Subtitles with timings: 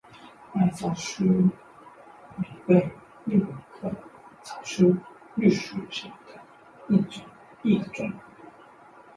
[0.55, 1.49] 矮早熟禾
[2.65, 2.89] 为禾
[3.25, 3.95] 本科
[4.41, 4.97] 早熟
[5.35, 6.07] 禾属下
[6.87, 6.95] 的
[7.61, 8.11] 一个种。